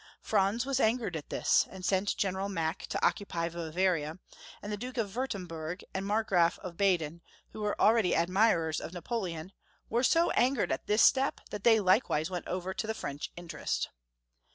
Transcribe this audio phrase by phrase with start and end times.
[0.19, 4.17] Franz was angered at this, and sent General Mack to occupy Bavaria;
[4.59, 8.93] and the Duke of Wiu*temburg and Markgraf of Baden, who were already ad mirers of
[8.93, 9.51] Napoleon,
[9.91, 13.89] were so angered at this step that they likewise went over to the French interest.